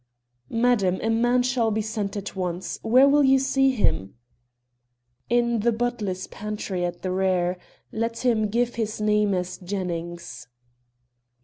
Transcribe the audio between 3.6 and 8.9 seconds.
him?" "In the butler's pantry at the rear. Let him give